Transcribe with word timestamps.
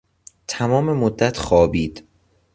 تمام 0.47 0.89
مدت 0.93 1.37
خوابید. 1.37 2.07